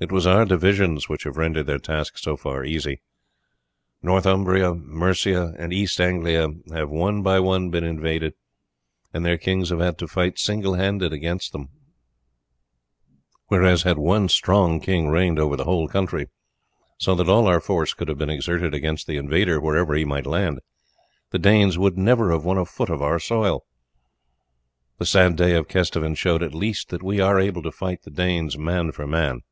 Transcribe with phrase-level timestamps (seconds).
[0.00, 3.02] It is our divisions which have rendered their task so far easy.
[4.02, 8.32] Northumbria, Mercia, and East Anglia have one by one been invaded,
[9.12, 11.68] and their kings have had to fight single handed against them,
[13.48, 16.28] whereas had one strong king reigned over the whole country,
[16.96, 20.24] so that all our force could have been exerted against the invader wherever he might
[20.24, 20.60] land,
[21.28, 23.66] the Danes would never have won a foot of our soil.
[24.96, 28.10] The sad day of Kesteven showed at least that we are able to fight the
[28.10, 29.42] Danes man for man.